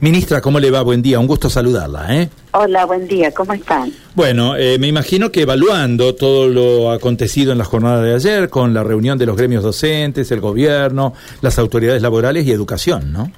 Ministra, 0.00 0.40
¿cómo 0.40 0.60
le 0.60 0.70
va? 0.70 0.82
Buen 0.82 1.02
día, 1.02 1.18
un 1.18 1.26
gusto 1.26 1.50
saludarla. 1.50 2.06
¿eh? 2.14 2.28
Hola, 2.52 2.84
buen 2.84 3.08
día, 3.08 3.32
¿cómo 3.32 3.52
están? 3.52 3.90
Bueno, 4.14 4.54
eh, 4.54 4.78
me 4.78 4.86
imagino 4.86 5.32
que 5.32 5.42
evaluando 5.42 6.14
todo 6.14 6.46
lo 6.46 6.92
acontecido 6.92 7.50
en 7.50 7.58
la 7.58 7.64
jornada 7.64 8.00
de 8.00 8.14
ayer, 8.14 8.48
con 8.48 8.72
la 8.72 8.84
reunión 8.84 9.18
de 9.18 9.26
los 9.26 9.36
gremios 9.36 9.64
docentes, 9.64 10.30
el 10.30 10.38
gobierno, 10.38 11.14
las 11.40 11.58
autoridades 11.58 12.00
laborales 12.00 12.46
y 12.46 12.52
educación, 12.52 13.12
¿no? 13.12 13.32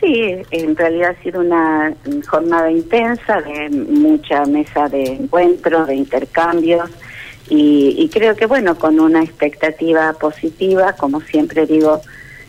Sí, 0.00 0.36
en 0.52 0.76
realidad 0.76 1.16
ha 1.18 1.22
sido 1.24 1.40
una 1.40 1.92
jornada 2.28 2.70
intensa, 2.70 3.40
de 3.40 3.68
mucha 3.68 4.44
mesa 4.44 4.88
de 4.88 5.06
encuentros, 5.06 5.88
de 5.88 5.96
intercambios, 5.96 6.88
y, 7.50 7.96
y 7.98 8.08
creo 8.10 8.36
que, 8.36 8.46
bueno, 8.46 8.78
con 8.78 9.00
una 9.00 9.24
expectativa 9.24 10.12
positiva, 10.12 10.92
como 10.92 11.20
siempre 11.20 11.66
digo, 11.66 12.00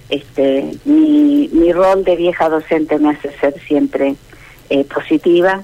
este, 0.09 0.71
mi, 0.85 1.49
mi 1.53 1.71
rol 1.71 2.03
de 2.03 2.15
vieja 2.15 2.49
docente 2.49 2.97
me 2.97 3.11
hace 3.11 3.31
ser 3.39 3.59
siempre 3.61 4.15
eh, 4.69 4.83
positiva 4.83 5.63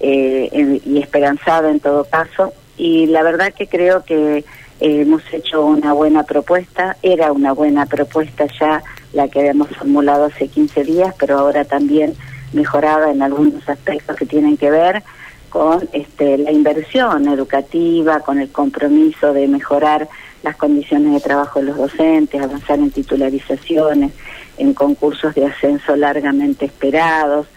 eh, 0.00 0.80
y 0.84 0.98
esperanzada 0.98 1.70
en 1.70 1.80
todo 1.80 2.04
caso. 2.04 2.52
Y 2.76 3.06
la 3.06 3.22
verdad 3.22 3.52
que 3.54 3.66
creo 3.66 4.04
que 4.04 4.38
eh, 4.38 4.44
hemos 4.80 5.22
hecho 5.32 5.64
una 5.64 5.92
buena 5.92 6.24
propuesta. 6.24 6.96
Era 7.02 7.32
una 7.32 7.52
buena 7.52 7.86
propuesta 7.86 8.46
ya 8.60 8.82
la 9.12 9.28
que 9.28 9.40
habíamos 9.40 9.68
formulado 9.68 10.26
hace 10.26 10.48
15 10.48 10.84
días, 10.84 11.14
pero 11.18 11.38
ahora 11.38 11.64
también 11.64 12.14
mejorada 12.52 13.10
en 13.10 13.22
algunos 13.22 13.66
aspectos 13.68 14.16
que 14.16 14.26
tienen 14.26 14.56
que 14.56 14.70
ver 14.70 15.02
con 15.48 15.88
este, 15.92 16.36
la 16.36 16.52
inversión 16.52 17.28
educativa, 17.28 18.20
con 18.20 18.38
el 18.38 18.50
compromiso 18.50 19.32
de 19.32 19.48
mejorar 19.48 20.08
las 20.46 20.56
condiciones 20.56 21.12
de 21.12 21.20
trabajo 21.20 21.58
de 21.58 21.66
los 21.66 21.76
docentes, 21.76 22.40
avanzar 22.40 22.78
en 22.78 22.92
titularizaciones, 22.92 24.12
en 24.58 24.74
concursos 24.74 25.34
de 25.34 25.44
ascenso 25.44 25.96
largamente 25.96 26.66
esperados, 26.66 27.48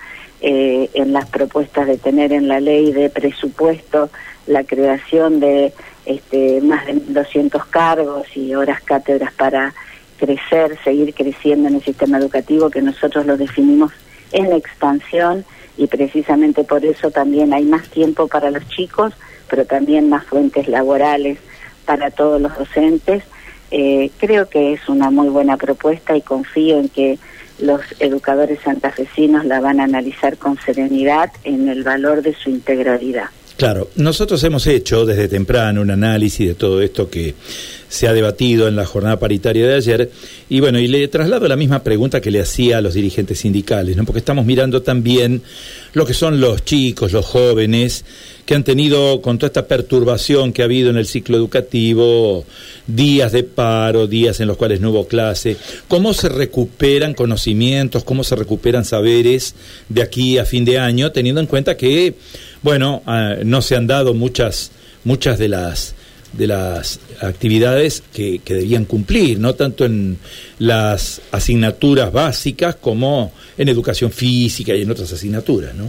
eh, 0.42 0.90
en 0.96 1.14
las 1.14 1.30
propuestas 1.30 1.86
de 1.86 1.98
tener 1.98 2.34
en 2.34 2.48
la 2.48 2.60
ley 2.60 2.92
de 2.92 3.12
presupuesto 3.12 4.10
la 4.48 4.64
creación 4.64 5.40
de 5.40 5.72
este, 6.08 6.62
más 6.62 6.88
de 6.88 6.94
200 6.94 7.64
cargos 7.68 8.26
y 8.36 8.56
horas 8.56 8.82
cátedras 8.82 9.34
para 9.34 9.76
crecer, 10.18 10.76
seguir 10.84 11.14
creciendo 11.14 11.68
en 11.68 11.76
el 11.76 11.84
sistema 11.84 12.18
educativo, 12.18 12.72
que 12.72 12.82
nosotros 12.82 13.28
lo 13.28 13.38
definimos 13.38 13.92
en 14.32 14.52
expansión 14.52 15.46
y 15.78 15.86
precisamente 15.86 16.64
por 16.64 16.84
eso 16.84 17.12
también 17.12 17.54
hay 17.54 17.66
más 17.66 17.88
tiempo 17.90 18.28
para 18.28 18.50
los 18.50 18.68
chicos, 18.70 19.14
pero 19.48 19.66
también 19.66 20.10
más 20.10 20.26
fuentes 20.26 20.68
laborales 20.68 21.38
para 21.90 22.12
todos 22.12 22.40
los 22.40 22.56
docentes. 22.56 23.24
Eh, 23.72 24.12
creo 24.20 24.48
que 24.48 24.74
es 24.74 24.88
una 24.88 25.10
muy 25.10 25.28
buena 25.30 25.58
propuesta 25.58 26.16
y 26.16 26.22
confío 26.22 26.78
en 26.80 26.88
que 26.88 27.18
los 27.58 27.82
educadores 27.98 28.60
santafesinos 28.60 29.44
la 29.44 29.60
van 29.60 29.80
a 29.80 29.86
analizar 29.86 30.38
con 30.38 30.60
serenidad 30.60 31.32
en 31.44 31.68
el 31.68 31.84
valor 31.84 32.22
de 32.22 32.36
su 32.36 32.52
integralidad. 32.52 33.32
Claro, 33.60 33.90
nosotros 33.98 34.42
hemos 34.46 34.66
hecho 34.68 35.06
desde 35.06 35.28
temprano 35.28 35.82
un 35.82 35.92
análisis 35.92 36.48
de 36.48 36.56
todo 36.56 36.82
esto 36.82 37.10
que 37.10 37.36
se 37.90 38.08
ha 38.08 38.14
debatido 38.14 38.70
en 38.70 38.78
la 38.78 38.86
jornada 38.86 39.20
paritaria 39.20 39.68
de 39.68 39.76
ayer. 39.76 40.12
Y 40.48 40.62
bueno, 40.62 40.80
y 40.80 40.88
le 40.88 41.06
traslado 41.10 41.46
la 41.46 41.58
misma 41.58 41.84
pregunta 41.84 42.22
que 42.22 42.32
le 42.32 42.40
hacía 42.40 42.78
a 42.78 42.82
los 42.82 42.94
dirigentes 42.94 43.40
sindicales, 43.40 43.98
¿no? 43.98 44.06
Porque 44.06 44.20
estamos 44.20 44.46
mirando 44.46 44.82
también 44.82 45.42
lo 45.92 46.06
que 46.06 46.14
son 46.14 46.40
los 46.40 46.64
chicos, 46.64 47.12
los 47.12 47.26
jóvenes 47.26 48.06
que 48.46 48.56
han 48.56 48.64
tenido 48.64 49.22
con 49.22 49.38
toda 49.38 49.48
esta 49.48 49.68
perturbación 49.68 50.54
que 50.54 50.62
ha 50.62 50.66
habido 50.66 50.90
en 50.90 50.98
el 50.98 51.06
ciclo 51.06 51.36
educativo, 51.36 52.46
días 52.88 53.32
de 53.34 53.44
paro, 53.44 54.08
días 54.08 54.40
en 54.40 54.48
los 54.48 54.58
cuales 54.58 54.80
no 54.80 54.92
hubo 54.92 55.08
clase, 55.08 55.58
cómo 55.88 56.14
se 56.14 56.30
recuperan 56.30 57.14
conocimientos, 57.14 58.04
cómo 58.04 58.24
se 58.24 58.36
recuperan 58.36 58.86
saberes 58.86 59.54
de 59.90 60.02
aquí 60.02 60.38
a 60.38 60.46
fin 60.46 60.64
de 60.66 60.80
año, 60.80 61.12
teniendo 61.12 61.42
en 61.42 61.48
cuenta 61.48 61.78
que 61.78 62.16
bueno, 62.62 63.02
ah, 63.06 63.36
no 63.44 63.62
se 63.62 63.76
han 63.76 63.88
dado 63.88 64.14
muchas, 64.14 64.72
muchas 65.04 65.40
de 65.40 65.50
las 65.50 65.96
de 66.34 66.46
las 66.46 67.00
actividades 67.22 68.04
que, 68.14 68.40
que, 68.40 68.54
debían 68.54 68.86
cumplir, 68.86 69.40
no 69.40 69.56
tanto 69.56 69.84
en 69.86 70.20
las 70.60 71.22
asignaturas 71.32 72.12
básicas 72.12 72.76
como 72.76 73.32
en 73.58 73.68
educación 73.68 74.12
física 74.12 74.76
y 74.76 74.84
en 74.84 74.92
otras 74.92 75.12
asignaturas, 75.12 75.74
¿no? 75.74 75.86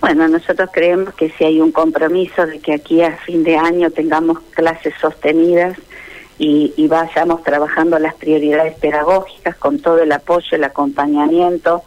Bueno, 0.00 0.28
nosotros 0.28 0.68
creemos 0.72 1.14
que 1.14 1.30
si 1.30 1.44
hay 1.44 1.60
un 1.60 1.72
compromiso 1.72 2.46
de 2.46 2.60
que 2.60 2.74
aquí 2.74 3.02
a 3.02 3.16
fin 3.16 3.42
de 3.42 3.56
año 3.56 3.90
tengamos 3.90 4.38
clases 4.54 4.94
sostenidas 5.00 5.76
y, 6.38 6.72
y 6.76 6.86
vayamos 6.86 7.42
trabajando 7.42 7.98
las 7.98 8.14
prioridades 8.14 8.76
pedagógicas 8.76 9.56
con 9.56 9.80
todo 9.80 10.00
el 10.02 10.12
apoyo, 10.12 10.48
el 10.52 10.64
acompañamiento, 10.64 11.82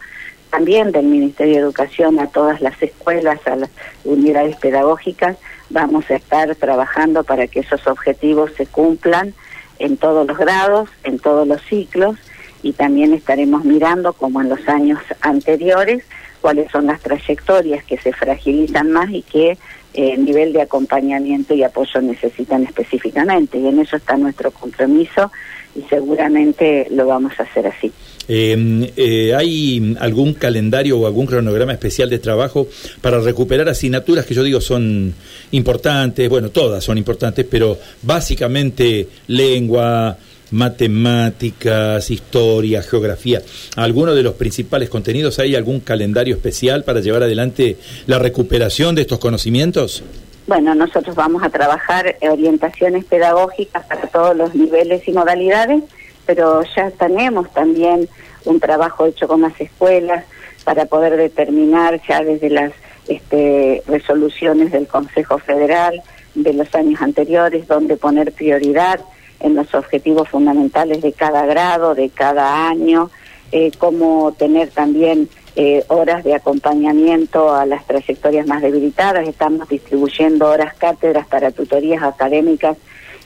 también 0.50 0.92
del 0.92 1.06
Ministerio 1.06 1.54
de 1.54 1.60
Educación 1.60 2.18
a 2.18 2.26
todas 2.26 2.60
las 2.60 2.80
escuelas, 2.82 3.40
a 3.46 3.56
las 3.56 3.70
unidades 4.04 4.56
pedagógicas, 4.56 5.36
vamos 5.70 6.10
a 6.10 6.16
estar 6.16 6.54
trabajando 6.56 7.24
para 7.24 7.46
que 7.46 7.60
esos 7.60 7.86
objetivos 7.86 8.50
se 8.56 8.66
cumplan 8.66 9.34
en 9.78 9.96
todos 9.96 10.26
los 10.26 10.36
grados, 10.36 10.90
en 11.04 11.18
todos 11.18 11.46
los 11.46 11.62
ciclos, 11.62 12.16
y 12.62 12.72
también 12.72 13.14
estaremos 13.14 13.64
mirando, 13.64 14.12
como 14.12 14.40
en 14.42 14.50
los 14.50 14.68
años 14.68 15.00
anteriores, 15.22 16.04
cuáles 16.40 16.70
son 16.70 16.86
las 16.86 17.00
trayectorias 17.00 17.84
que 17.84 17.96
se 17.96 18.12
fragilizan 18.12 18.90
más 18.92 19.10
y 19.10 19.22
qué 19.22 19.56
eh, 19.94 20.16
nivel 20.16 20.52
de 20.52 20.62
acompañamiento 20.62 21.54
y 21.54 21.62
apoyo 21.62 22.00
necesitan 22.02 22.64
específicamente. 22.64 23.58
Y 23.58 23.66
en 23.66 23.80
eso 23.80 23.96
está 23.96 24.16
nuestro 24.16 24.50
compromiso 24.50 25.32
y 25.74 25.82
seguramente 25.88 26.86
lo 26.90 27.06
vamos 27.06 27.32
a 27.38 27.44
hacer 27.44 27.66
así. 27.66 27.92
Em, 28.28 28.86
eh, 28.96 29.34
¿Hay 29.34 29.96
algún 29.98 30.34
calendario 30.34 30.98
o 30.98 31.06
algún 31.06 31.26
cronograma 31.26 31.72
especial 31.72 32.08
de 32.08 32.20
trabajo 32.20 32.68
para 33.00 33.18
recuperar 33.20 33.68
asignaturas 33.68 34.24
que 34.24 34.34
yo 34.34 34.44
digo 34.44 34.60
son 34.60 35.12
importantes? 35.50 36.28
Bueno, 36.28 36.50
todas 36.50 36.84
son 36.84 36.96
importantes, 36.96 37.44
pero 37.50 37.76
básicamente 38.02 39.08
lengua, 39.26 40.16
matemáticas, 40.52 42.10
historia, 42.10 42.82
geografía. 42.82 43.42
¿Alguno 43.76 44.14
de 44.14 44.22
los 44.22 44.34
principales 44.34 44.88
contenidos 44.88 45.38
hay 45.38 45.54
algún 45.56 45.80
calendario 45.80 46.34
especial 46.34 46.84
para 46.84 47.00
llevar 47.00 47.22
adelante 47.22 47.76
la 48.06 48.18
recuperación 48.18 48.94
de 48.94 49.02
estos 49.02 49.18
conocimientos? 49.18 50.02
Bueno, 50.50 50.74
nosotros 50.74 51.14
vamos 51.14 51.44
a 51.44 51.48
trabajar 51.48 52.16
orientaciones 52.22 53.04
pedagógicas 53.04 53.86
para 53.86 54.08
todos 54.08 54.36
los 54.36 54.52
niveles 54.52 55.06
y 55.06 55.12
modalidades 55.12 55.84
pero 56.26 56.64
ya 56.74 56.90
tenemos 56.90 57.48
también 57.52 58.08
un 58.44 58.58
trabajo 58.58 59.06
hecho 59.06 59.28
con 59.28 59.42
las 59.42 59.60
escuelas 59.60 60.24
para 60.64 60.86
poder 60.86 61.16
determinar 61.16 62.00
ya 62.08 62.24
desde 62.24 62.50
las 62.50 62.72
este, 63.06 63.84
resoluciones 63.86 64.72
del 64.72 64.88
Consejo 64.88 65.38
Federal 65.38 66.02
de 66.34 66.52
los 66.52 66.74
años 66.74 67.00
anteriores 67.00 67.68
dónde 67.68 67.96
poner 67.96 68.32
prioridad 68.32 68.98
en 69.38 69.54
los 69.54 69.72
objetivos 69.72 70.28
fundamentales 70.28 71.00
de 71.00 71.12
cada 71.12 71.46
grado, 71.46 71.94
de 71.94 72.10
cada 72.10 72.68
año, 72.68 73.08
eh, 73.52 73.70
cómo 73.78 74.32
tener 74.32 74.70
también 74.70 75.28
eh, 75.56 75.84
horas 75.88 76.24
de 76.24 76.34
acompañamiento 76.34 77.52
a 77.54 77.66
las 77.66 77.86
trayectorias 77.86 78.46
más 78.46 78.62
debilitadas. 78.62 79.26
Estamos 79.26 79.68
distribuyendo 79.68 80.48
horas 80.48 80.74
cátedras 80.74 81.26
para 81.26 81.50
tutorías 81.50 82.02
académicas 82.02 82.76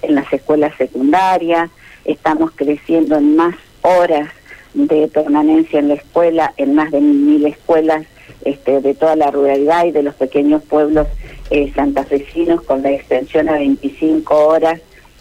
en 0.03 0.15
las 0.15 0.33
escuelas 0.33 0.75
secundarias 0.77 1.71
estamos 2.05 2.51
creciendo 2.55 3.17
en 3.17 3.37
más 3.37 3.55
horas 3.83 4.31
de 4.75 5.09
permanencia 5.09 5.79
en 5.79 5.89
la 5.89 5.95
escuela, 5.95 6.53
en 6.56 6.75
más 6.75 6.91
de 6.91 7.01
mil 7.01 7.47
escuelas 7.47 8.06
este, 8.45 8.81
de 8.81 8.95
toda 8.95 9.17
la 9.17 9.31
ruralidad 9.31 9.87
y 9.87 9.93
de 9.93 10.03
los 10.03 10.15
pequeños 10.15 10.62
pueblos 10.62 11.06
eh, 11.51 11.73
santafesinos 11.75 12.62
con 12.62 12.83
la 12.83 12.91
extensión 12.91 13.49
a 13.49 13.53
25 13.53 14.35
horas 14.35 14.81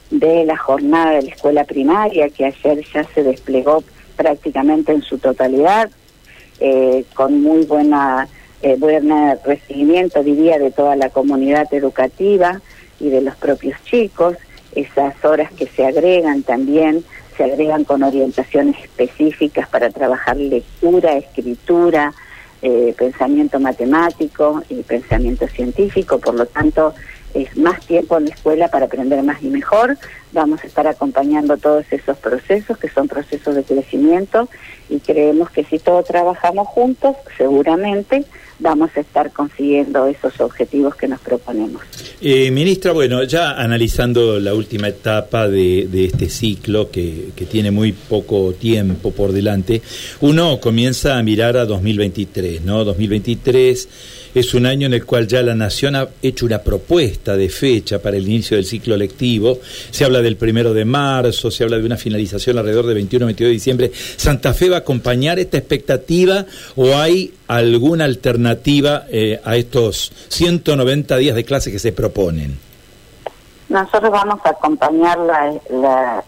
de 0.10 0.46
la 0.46 0.58
jornada 0.58 1.12
de 1.12 1.24
la 1.24 1.30
escuela 1.30 1.64
primaria 1.64 2.30
que 2.30 2.46
ayer 2.46 2.84
ya 2.94 3.04
se 3.04 3.24
desplegó 3.24 3.84
prácticamente 4.16 4.92
en 4.92 5.02
su 5.02 5.18
totalidad, 5.18 5.90
eh, 6.60 7.06
con 7.14 7.42
muy 7.42 7.66
buena, 7.66 8.28
eh, 8.62 8.76
buen 8.78 9.10
recibimiento, 9.44 10.24
diría, 10.24 10.60
de 10.60 10.72
toda 10.72 10.96
la 10.96 11.10
comunidad 11.10 11.74
educativa 11.74 12.62
y 13.00 13.10
de 13.10 13.22
los 13.22 13.36
propios 13.36 13.78
chicos. 13.84 14.38
Esas 14.76 15.14
horas 15.24 15.52
que 15.52 15.68
se 15.68 15.86
agregan 15.86 16.44
también 16.44 17.04
se 17.38 17.44
agregan 17.44 17.84
con 17.84 18.04
orientaciones 18.04 18.76
específicas 18.84 19.68
para 19.68 19.90
trabajar 19.90 20.38
lectura, 20.38 21.14
escritura, 21.14 22.14
eh, 22.62 22.94
pensamiento 22.98 23.60
matemático 23.60 24.64
y 24.70 24.84
pensamiento 24.84 25.48
científico, 25.48 26.20
por 26.20 26.36
lo 26.36 26.46
tanto 26.46 26.94
es 27.34 27.58
más 27.58 27.80
tiempo 27.86 28.18
en 28.18 28.26
la 28.26 28.36
escuela 28.36 28.68
para 28.68 28.86
aprender 28.86 29.22
más 29.24 29.42
y 29.42 29.48
mejor, 29.48 29.98
vamos 30.34 30.64
a 30.64 30.68
estar 30.68 30.88
acompañando 30.88 31.58
todos 31.58 31.86
esos 31.92 32.18
procesos 32.18 32.78
que 32.78 32.90
son 32.90 33.08
procesos 33.08 33.56
de 33.56 33.64
crecimiento 33.64 34.50
y 34.90 35.00
creemos 35.00 35.50
que 35.52 35.64
si 35.64 35.80
todos 35.80 36.06
trabajamos 36.06 36.68
juntos, 36.68 37.16
seguramente 37.38 38.26
vamos 38.60 38.92
a 38.96 39.02
estar 39.02 39.32
consiguiendo 39.32 40.08
esos 40.08 40.40
objetivos 40.40 40.96
que 40.96 41.08
nos 41.08 41.20
proponemos. 41.20 41.82
Eh, 42.22 42.50
ministra, 42.52 42.94
bueno, 42.94 43.24
ya 43.24 43.52
analizando 43.52 44.40
la 44.40 44.54
última 44.54 44.88
etapa 44.88 45.48
de, 45.48 45.88
de 45.92 46.06
este 46.06 46.30
ciclo 46.30 46.90
que, 46.90 47.30
que, 47.36 47.46
tiene 47.46 47.72
muy 47.72 47.92
poco 47.92 48.54
tiempo 48.54 49.12
por 49.12 49.32
delante, 49.32 49.82
uno 50.22 50.60
comienza 50.60 51.18
a 51.18 51.24
mirar 51.24 51.58
a 51.58 51.66
2023, 51.66 52.62
¿no? 52.62 52.86
2023 52.86 53.90
es 54.34 54.56
un 54.56 54.66
año 54.66 54.88
en 54.88 54.94
el 54.96 55.06
cual 55.06 55.28
ya 55.28 55.44
la 55.44 55.54
Nación 55.54 55.96
ha 55.96 56.10
hecho 56.24 56.48
una 56.48 56.64
propuesta 56.64 57.38
de 57.38 57.50
fecha 57.50 58.02
para 58.02 58.18
el 58.18 58.28
inicio 58.28 58.58
del 58.58 58.66
ciclo 58.66 58.98
lectivo. 58.98 59.60
Se 59.92 60.06
habla 60.06 60.23
del 60.24 60.38
primero 60.38 60.74
de 60.74 60.86
marzo, 60.86 61.52
se 61.52 61.64
habla 61.64 61.78
de 61.78 61.86
una 61.86 61.98
finalización 61.98 62.58
alrededor 62.58 62.88
del 62.88 63.08
21-22 63.08 63.36
de 63.36 63.50
diciembre. 63.50 63.92
¿Santa 63.94 64.54
Fe 64.54 64.70
va 64.70 64.78
a 64.78 64.80
acompañar 64.80 65.38
esta 65.38 65.58
expectativa 65.58 66.46
o 66.76 66.96
hay 66.96 67.34
alguna 67.48 68.06
alternativa 68.06 69.04
eh, 69.10 69.40
a 69.44 69.56
estos 69.56 70.12
190 70.30 71.18
días 71.18 71.36
de 71.36 71.44
clase 71.44 71.72
que 71.72 71.80
se 71.80 71.92
proponen? 71.92 72.58
Nosotros 73.70 74.12
vamos 74.12 74.40
a 74.46 74.50
acompañar 74.50 75.20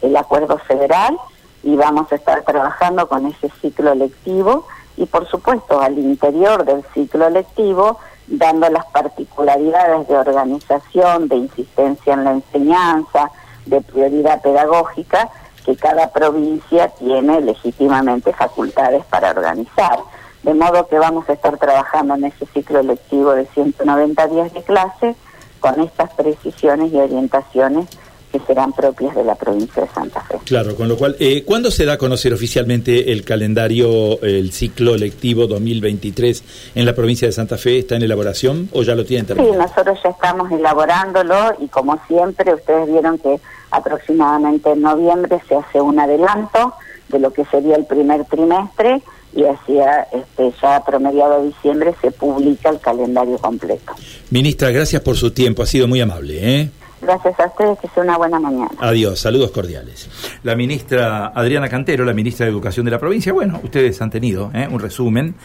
el 0.01 0.15
acuerdo 0.17 0.57
federal 0.59 1.15
y 1.63 1.75
vamos 1.75 2.11
a 2.11 2.15
estar 2.15 2.43
trabajando 2.43 3.07
con 3.07 3.25
ese 3.25 3.49
ciclo 3.61 3.93
lectivo 3.95 4.67
y 4.97 5.05
por 5.05 5.27
supuesto 5.27 5.79
al 5.81 5.97
interior 5.97 6.65
del 6.65 6.83
ciclo 6.93 7.29
lectivo 7.29 7.99
dando 8.27 8.69
las 8.69 8.85
particularidades 8.87 10.07
de 10.07 10.17
organización, 10.17 11.27
de 11.27 11.35
insistencia 11.35 12.13
en 12.13 12.23
la 12.23 12.31
enseñanza, 12.31 13.31
de 13.65 13.81
prioridad 13.81 14.41
pedagógica 14.41 15.29
que 15.65 15.75
cada 15.75 16.11
provincia 16.11 16.89
tiene 16.89 17.41
legítimamente 17.41 18.31
facultades 18.33 19.03
para 19.05 19.31
organizar. 19.31 19.99
De 20.43 20.53
modo 20.53 20.87
que 20.87 20.99
vamos 20.99 21.27
a 21.27 21.33
estar 21.33 21.57
trabajando 21.57 22.13
en 22.13 22.25
ese 22.25 22.45
ciclo 22.47 22.83
lectivo 22.83 23.31
de 23.31 23.47
190 23.47 24.27
días 24.27 24.53
de 24.53 24.63
clase 24.63 25.15
con 25.59 25.81
estas 25.81 26.13
precisiones 26.13 26.93
y 26.93 26.97
orientaciones 26.97 27.87
que 28.35 28.45
serán 28.45 28.73
propias 28.73 29.15
de 29.15 29.23
la 29.23 29.35
provincia 29.35 29.83
de 29.83 29.89
Santa 29.89 30.19
Fe. 30.21 30.37
Claro, 30.43 30.75
con 30.75 30.89
lo 30.89 30.97
cual, 30.97 31.15
eh, 31.19 31.43
¿cuándo 31.45 31.71
se 31.71 31.85
da 31.85 31.93
a 31.93 31.97
conocer 31.97 32.33
oficialmente 32.33 33.13
el 33.13 33.23
calendario, 33.23 34.19
el 34.21 34.51
ciclo 34.51 34.97
lectivo 34.97 35.47
2023 35.47 36.43
en 36.75 36.85
la 36.85 36.93
provincia 36.93 37.27
de 37.27 37.31
Santa 37.31 37.57
Fe? 37.57 37.79
¿Está 37.79 37.95
en 37.95 38.03
elaboración 38.03 38.69
o 38.73 38.83
ya 38.83 38.93
lo 38.93 39.05
tienen 39.05 39.25
terminado? 39.25 39.53
Sí, 39.53 39.59
nosotros 39.59 39.99
ya 40.03 40.09
estamos 40.09 40.51
elaborándolo 40.51 41.55
y 41.61 41.67
como 41.67 41.97
siempre 42.07 42.53
ustedes 42.53 42.87
vieron 42.87 43.17
que 43.19 43.39
aproximadamente 43.71 44.71
en 44.71 44.81
noviembre 44.81 45.39
se 45.47 45.55
hace 45.55 45.79
un 45.79 45.97
adelanto 45.97 46.73
de 47.09 47.19
lo 47.19 47.31
que 47.31 47.45
sería 47.45 47.77
el 47.77 47.85
primer 47.85 48.25
trimestre 48.25 49.01
y 49.33 49.43
hacia 49.43 50.07
este, 50.11 50.53
ya 50.61 50.83
promediado 50.83 51.43
diciembre 51.43 51.93
se 52.01 52.11
publica 52.11 52.69
el 52.69 52.79
calendario 52.79 53.37
completo. 53.37 53.93
Ministra, 54.29 54.71
gracias 54.71 55.01
por 55.01 55.15
su 55.15 55.31
tiempo, 55.31 55.63
ha 55.63 55.65
sido 55.65 55.87
muy 55.87 56.01
amable. 56.01 56.61
¿eh? 56.61 56.69
Gracias 57.05 57.39
a 57.39 57.45
ustedes, 57.45 57.77
que 57.79 57.87
sea 57.89 58.01
una 58.01 58.17
buena 58.17 58.39
mañana. 58.39 58.71
Adiós, 58.79 59.19
saludos 59.19 59.51
cordiales. 59.51 60.09
La 60.41 60.55
ministra 60.55 61.27
Adriana 61.27 61.69
Cantero, 61.69 62.03
la 62.03 62.13
ministra 62.13 62.47
de 62.47 62.51
Educación 62.51 62.83
de 62.85 62.91
la 62.91 62.99
provincia, 62.99 63.31
bueno, 63.31 63.59
ustedes 63.63 64.01
han 64.01 64.09
tenido 64.09 64.49
¿eh? 64.55 64.67
un 64.71 64.79
resumen 64.79 65.35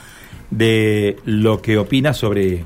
de 0.51 1.19
lo 1.27 1.61
que 1.61 1.77
opina 1.77 2.15
sobre 2.15 2.65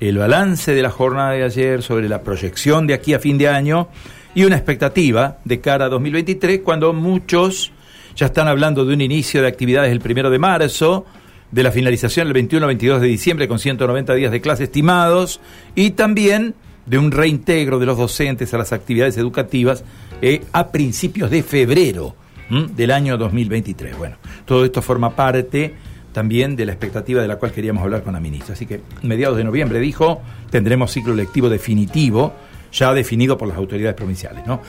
el 0.00 0.16
balance 0.16 0.74
de 0.74 0.80
la 0.80 0.90
jornada 0.90 1.32
de 1.32 1.44
ayer, 1.44 1.82
sobre 1.82 2.08
la 2.08 2.22
proyección 2.22 2.86
de 2.86 2.94
aquí 2.94 3.12
a 3.12 3.18
fin 3.18 3.36
de 3.36 3.48
año 3.48 3.88
y 4.34 4.44
una 4.44 4.56
expectativa 4.56 5.38
de 5.44 5.60
cara 5.60 5.84
a 5.84 5.88
2023, 5.90 6.60
cuando 6.60 6.94
muchos 6.94 7.72
ya 8.16 8.26
están 8.26 8.48
hablando 8.48 8.86
de 8.86 8.94
un 8.94 9.02
inicio 9.02 9.42
de 9.42 9.48
actividades 9.48 9.92
el 9.92 10.00
primero 10.00 10.30
de 10.30 10.38
marzo, 10.38 11.04
de 11.50 11.62
la 11.62 11.70
finalización 11.70 12.26
el 12.28 12.32
21 12.32 12.66
22 12.66 13.00
de 13.02 13.06
diciembre 13.06 13.48
con 13.48 13.58
190 13.58 14.14
días 14.14 14.32
de 14.32 14.40
clase 14.40 14.64
estimados 14.64 15.40
y 15.74 15.90
también 15.90 16.54
de 16.86 16.98
un 16.98 17.10
reintegro 17.10 17.78
de 17.78 17.86
los 17.86 17.98
docentes 17.98 18.52
a 18.54 18.58
las 18.58 18.72
actividades 18.72 19.16
educativas 19.16 19.84
eh, 20.22 20.44
a 20.52 20.68
principios 20.68 21.30
de 21.30 21.42
febrero 21.42 22.14
del 22.50 22.90
año 22.90 23.16
2023. 23.16 23.96
Bueno, 23.96 24.16
todo 24.44 24.64
esto 24.64 24.82
forma 24.82 25.16
parte 25.16 25.74
también 26.12 26.56
de 26.56 26.66
la 26.66 26.72
expectativa 26.72 27.20
de 27.20 27.28
la 27.28 27.36
cual 27.36 27.52
queríamos 27.52 27.82
hablar 27.82 28.02
con 28.02 28.12
la 28.12 28.20
ministra. 28.20 28.54
Así 28.54 28.66
que 28.66 28.80
mediados 29.02 29.36
de 29.36 29.44
noviembre 29.44 29.80
dijo, 29.80 30.22
tendremos 30.50 30.92
ciclo 30.92 31.14
lectivo 31.14 31.48
definitivo, 31.48 32.34
ya 32.72 32.92
definido 32.94 33.36
por 33.36 33.48
las 33.48 33.56
autoridades 33.56 33.96
provinciales, 33.96 34.46
¿no? 34.46 34.60